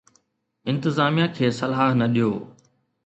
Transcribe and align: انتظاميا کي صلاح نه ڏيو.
انتظاميا 0.71 1.25
کي 1.35 1.47
صلاح 1.59 1.89
نه 1.99 2.05
ڏيو. 2.13 2.31